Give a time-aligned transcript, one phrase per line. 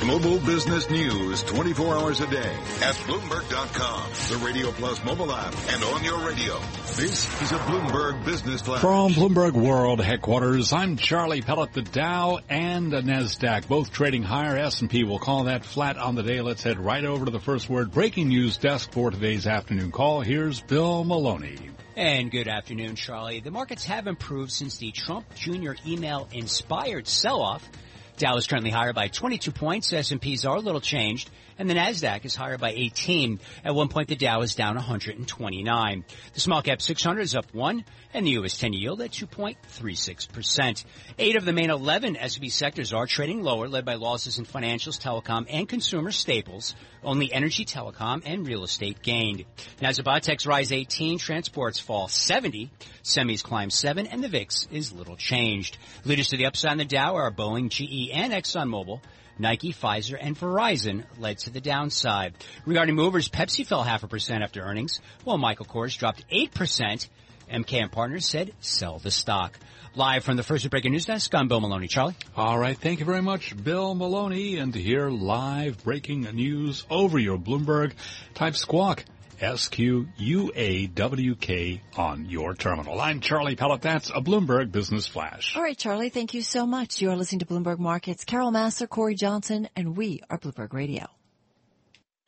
[0.00, 2.38] Global business news 24 hours a day
[2.80, 6.58] at Bloomberg.com, the Radio Plus mobile app, and on your radio.
[6.96, 8.80] This is a Bloomberg Business Flash.
[8.80, 11.74] From Bloomberg World headquarters, I'm Charlie Pellet.
[11.74, 14.56] The Dow and the NASDAQ both trading higher.
[14.56, 16.40] S&P will call that flat on the day.
[16.40, 20.22] Let's head right over to the first word breaking news desk for today's afternoon call.
[20.22, 21.58] Here's Bill Maloney.
[21.94, 23.40] And good afternoon, Charlie.
[23.40, 25.72] The markets have improved since the Trump Jr.
[25.86, 27.68] email inspired sell-off.
[28.20, 29.94] Dow is currently higher by 22 points.
[29.94, 31.30] S&Ps are a little changed.
[31.58, 33.40] And the NASDAQ is higher by 18.
[33.64, 36.04] At one point, the Dow is down 129.
[36.34, 37.84] The small cap 600 is up one,
[38.14, 38.56] and the U.S.
[38.58, 40.84] 10 yield at 2.36%.
[41.18, 44.98] Eight of the main 11 S&P sectors are trading lower, led by losses in financials,
[44.98, 46.74] telecom, and consumer staples.
[47.02, 49.44] Only energy, telecom, and real estate gained.
[49.80, 52.70] Nasdaq biotechs rise 18, transports fall 70,
[53.02, 55.78] semis climb 7, and the VIX is little changed.
[56.04, 59.00] Leaders to the upside on the Dow are Boeing, GE, and ExxonMobil.
[59.38, 62.34] Nike, Pfizer, and Verizon led to the downside.
[62.66, 67.08] Regarding movers, Pepsi fell half a percent after earnings, while Michael Kors dropped 8%.
[67.50, 69.58] MKM Partners said sell the stock.
[69.96, 71.88] Live from the first breaking news desk, I'm Bill Maloney.
[71.88, 72.14] Charlie?
[72.36, 72.78] All right.
[72.78, 74.58] Thank you very much, Bill Maloney.
[74.58, 77.94] And to hear live breaking news over your Bloomberg,
[78.34, 79.04] type squawk.
[79.40, 80.10] S-Q-U-A-W-K
[81.96, 83.00] on your terminal.
[83.00, 83.80] I'm Charlie Pellet.
[83.80, 85.56] That's a Bloomberg Business Flash.
[85.56, 87.00] All right, Charlie, thank you so much.
[87.00, 88.24] You are listening to Bloomberg Markets.
[88.24, 91.06] Carol Massar, Cory Johnson, and we are Bloomberg Radio.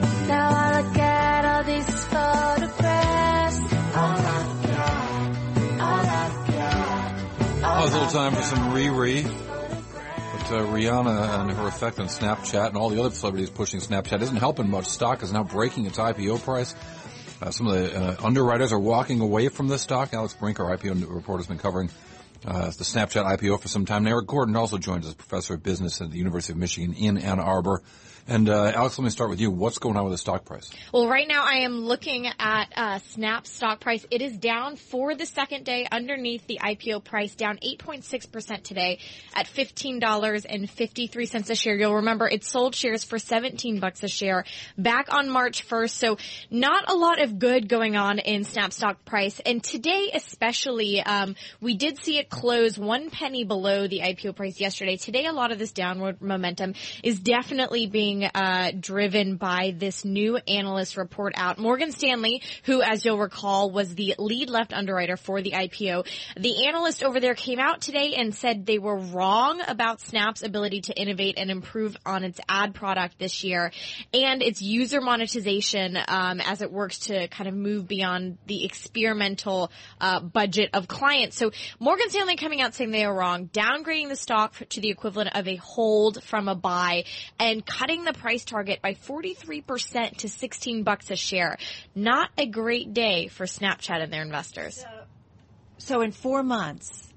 [0.00, 3.58] Now I look at all these photographs.
[3.94, 7.12] All I've got, all I've got.
[7.64, 9.51] Oh, it's a little time for some Riri.
[10.52, 14.36] Uh, Rihanna and her effect on Snapchat and all the other celebrities pushing Snapchat isn't
[14.36, 14.84] helping much.
[14.84, 16.74] Stock is now breaking its IPO price.
[17.40, 20.12] Uh, some of the uh, underwriters are walking away from this stock.
[20.12, 21.88] Alex Barinka, our IPO reporter, has been covering
[22.46, 24.06] uh, the Snapchat IPO for some time.
[24.06, 27.40] Erik Gordon also joins us, professor of business at the University of Michigan in Ann
[27.40, 27.82] Arbor.
[28.28, 29.50] And uh, Alex, let me start with you.
[29.50, 30.70] What's going on with the stock price?
[30.92, 34.06] Well, right now I am looking at uh, Snap stock price.
[34.12, 39.00] It is down for the second day underneath the IPO price, down 8.6% today
[39.34, 41.74] at $15.53 a share.
[41.74, 44.44] You'll remember it sold shares for 17 bucks a share
[44.78, 45.90] back on March 1st.
[45.90, 46.16] So
[46.48, 49.40] not a lot of good going on in Snap stock price.
[49.44, 54.58] And today especially, um, we did see it close one penny below the IPO price
[54.58, 54.96] yesterday.
[54.96, 56.72] Today a lot of this downward momentum
[57.04, 61.58] is definitely being uh, driven by this new analyst report out.
[61.58, 66.08] Morgan Stanley, who, as you'll recall, was the lead left underwriter for the IPO,
[66.40, 70.80] the analyst over there came out today and said they were wrong about Snap's ability
[70.82, 73.70] to innovate and improve on its ad product this year
[74.14, 79.70] and its user monetization um, as it works to kind of move beyond the experimental
[80.00, 81.36] uh, budget of clients.
[81.36, 85.36] So Morgan Stanley coming out saying they are wrong, downgrading the stock to the equivalent
[85.36, 87.04] of a hold from a buy,
[87.38, 91.58] and cutting the price target by 43% to 16 bucks a share.
[91.94, 94.84] Not a great day for Snapchat and their investors.
[95.78, 97.12] So in four months,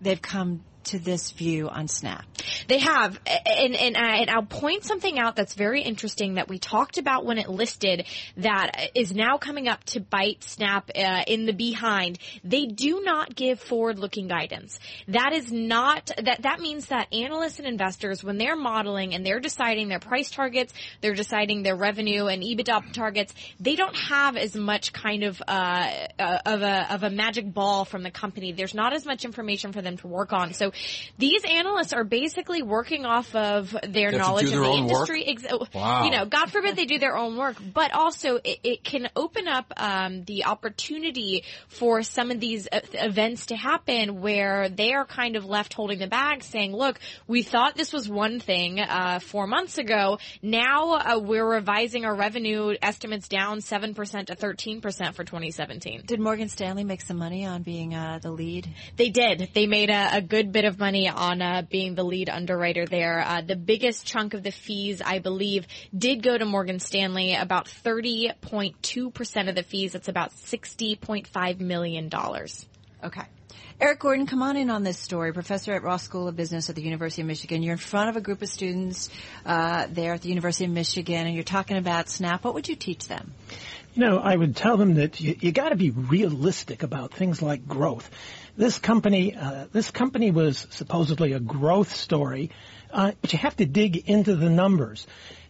[0.00, 2.24] they've come to this view on Snap?
[2.66, 6.98] They have, and and, and I'll point something out that's very interesting that we talked
[6.98, 8.06] about when it listed
[8.36, 12.18] that is now coming up to bite Snap uh, in the behind.
[12.44, 14.78] They do not give forward-looking guidance.
[15.08, 19.40] That is not that that means that analysts and investors, when they're modeling and they're
[19.40, 24.54] deciding their price targets, they're deciding their revenue and EBITDA targets, they don't have as
[24.54, 28.52] much kind of uh, uh, of a of a magic ball from the company.
[28.52, 30.54] There's not as much information for them to work on.
[30.54, 30.72] So
[31.18, 35.24] these analysts are basically working off of their knowledge of the industry.
[35.26, 35.44] Ex-
[35.74, 36.04] wow.
[36.04, 39.48] You know, God forbid they do their own work, but also it, it can open
[39.48, 45.04] up um, the opportunity for some of these uh, events to happen where they are
[45.04, 49.18] kind of left holding the bag, saying, "Look, we thought this was one thing uh,
[49.20, 50.18] four months ago.
[50.42, 56.02] Now uh, we're revising our revenue estimates down seven percent to thirteen percent for 2017."
[56.06, 58.68] Did Morgan Stanley make some money on being uh, the lead?
[58.96, 59.50] They did.
[59.54, 63.20] They made a, a good bit of money on uh, being the lead underwriter there.
[63.20, 67.36] Uh, the biggest chunk of the fees, I believe, did go to Morgan Stanley.
[67.36, 69.92] About 30.2% of the fees.
[69.92, 72.10] That's about $60.5 million.
[73.04, 73.22] Okay.
[73.80, 75.32] Erik Gordon, come on in on this story.
[75.32, 77.62] Professor at Ross School of Business at the University of Michigan.
[77.62, 79.08] You're in front of a group of students
[79.46, 82.42] uh, there at the University of Michigan, and you're talking about Snap.
[82.42, 83.34] What would you teach them?
[83.98, 87.66] Know, I would tell them that you, you got to be realistic about things like
[87.66, 88.08] growth.
[88.56, 92.52] this company, uh, this company was supposedly a growth story,
[92.92, 95.04] uh, but you have to dig into the numbers.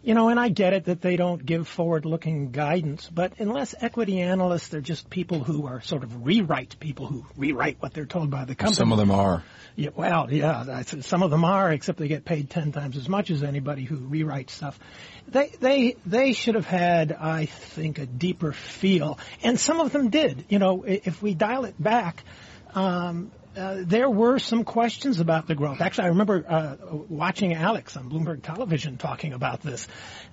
[0.08, 4.22] You know, and I get it that they don't give forward-looking guidance, but unless equity
[4.22, 8.30] analysts, they're just people who are sort of rewrite people who rewrite what they're told
[8.30, 8.74] by the company.
[8.76, 9.44] Some of them are.
[9.76, 13.30] Yeah, well, yeah, some of them are, except they get paid ten times as much
[13.30, 14.80] as anybody who rewrites stuff.
[15.28, 20.08] They they they should have had, I think, a deeper feel, and some of them
[20.08, 20.46] did.
[20.48, 22.24] You know, if we dial it back.
[22.74, 25.80] Um, uh, there were some questions about the growth.
[25.80, 26.76] Actually, I remember uh,
[27.08, 29.88] watching Alex on Bloomberg Television talking about this.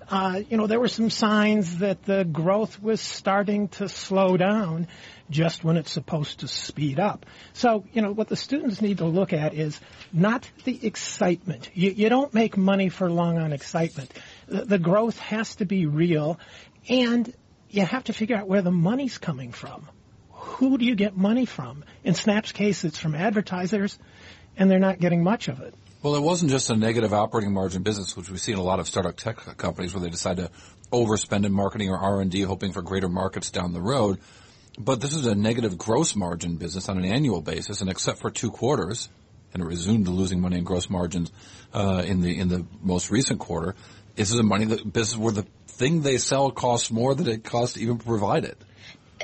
[0.08, 4.86] Uh, you know, there were some signs that the growth was starting to slow down
[5.28, 7.26] just when it's supposed to speed up.
[7.52, 9.80] So, you know, what the students need to look at is
[10.12, 11.68] not the excitement.
[11.74, 14.12] You, you don't make money for long on excitement.
[14.46, 16.38] The, the growth has to be real,
[16.88, 17.34] and
[17.70, 19.88] you have to figure out where the money's coming from
[20.46, 21.84] who do you get money from?
[22.04, 23.98] In Snap's case, it's from advertisers,
[24.56, 25.74] and they're not getting much of it.
[26.02, 28.78] Well, it wasn't just a negative operating margin business, which we see in a lot
[28.78, 30.50] of startup tech companies where they decide to
[30.92, 34.20] overspend in marketing or R&D, hoping for greater markets down the road.
[34.78, 38.30] But this is a negative gross margin business on an annual basis, and except for
[38.30, 39.08] two quarters,
[39.52, 41.32] and it resumed losing money in gross margins
[41.74, 43.74] uh, in the in the most recent quarter.
[44.14, 47.44] This is a money that business where the thing they sell costs more than it
[47.44, 48.58] costs to even provide it.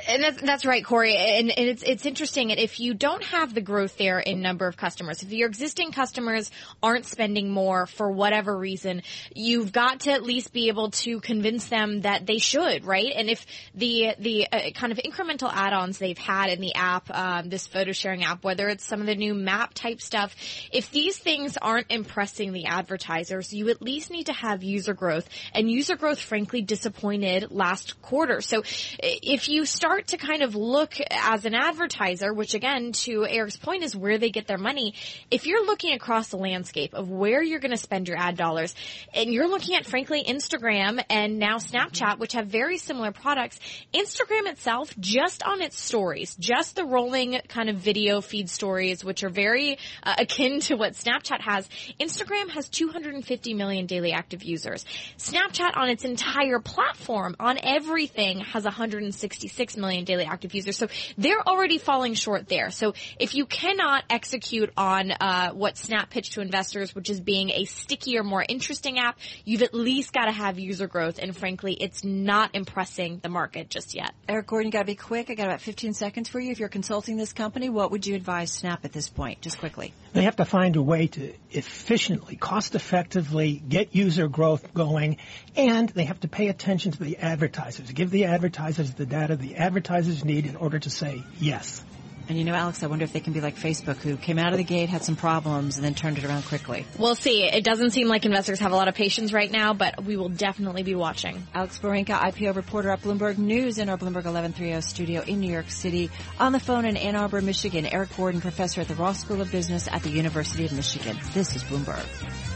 [0.07, 1.15] And that's, that's right, Cory.
[1.15, 2.49] And, and, it's it's interesting.
[2.49, 6.51] If you don't have the growth there in number of customers, if your existing customers
[6.81, 9.01] aren't spending more for whatever reason,
[9.33, 13.11] you've got to at least be able to convince them that they should, right?
[13.15, 13.45] And if
[13.75, 17.93] the the uh, kind of incremental add-ons they've had in the app, um, this photo
[17.93, 20.35] sharing app, whether it's some of the new map type stuff,
[20.71, 25.29] if these things aren't impressing the advertisers, you at least need to have user growth.
[25.53, 28.41] And user growth, frankly, disappointed last quarter.
[28.41, 28.63] So
[28.99, 33.83] if you start to kind of look as an advertiser, which again, to Erik's point
[33.83, 34.93] is where they get their money.
[35.29, 38.75] If you're looking across the landscape of where you're going to spend your ad dollars
[39.13, 43.59] and you're looking at frankly Instagram and now Snapchat, which have very similar products,
[43.93, 49.23] Instagram itself just on its stories, just the rolling kind of video feed stories, which
[49.23, 51.69] are very uh, akin to what Snapchat has.
[51.99, 54.85] Instagram has 250 million daily active users.
[55.17, 60.77] Snapchat on its entire platform on everything has 166 million daily active users.
[60.77, 60.87] So
[61.17, 62.71] they're already falling short there.
[62.71, 67.49] So if you cannot execute on uh, what Snap pitched to investors, which is being
[67.51, 71.19] a stickier, more interesting app, you've at least got to have user growth.
[71.19, 74.13] And frankly, it's not impressing the market just yet.
[74.27, 75.29] Erik Gordon, got to be quick.
[75.29, 76.51] I got about 15 seconds for you.
[76.51, 79.41] If you're consulting this company, what would you advise Snap at this point?
[79.41, 79.93] Just quickly.
[80.13, 85.17] They have to find a way to efficiently, cost effectively get user growth going,
[85.55, 87.91] and they have to pay attention to the advertisers.
[87.91, 91.83] Give the advertisers the data the advertisers need in order to say yes.
[92.29, 94.53] And you know, Alex, I wonder if they can be like Facebook, who came out
[94.53, 96.85] of the gate, had some problems, and then turned it around quickly.
[96.97, 97.43] We'll see.
[97.43, 100.29] It doesn't seem like investors have a lot of patience right now, but we will
[100.29, 101.45] definitely be watching.
[101.53, 105.69] Alex Barinka, IPO reporter at Bloomberg News in our Bloomberg 1130 studio in New York
[105.69, 106.09] City.
[106.39, 109.51] On the phone in Ann Arbor, Michigan, Erik Gordon, professor at the Ross School of
[109.51, 111.17] Business at the University of Michigan.
[111.33, 112.52] This is Bloomberg.